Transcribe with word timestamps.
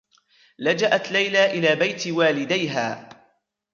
لجأت 0.59 1.11
ليلى 1.11 1.45
إلى 1.51 1.75
بيت 1.75 2.07
والديها. 2.07 3.09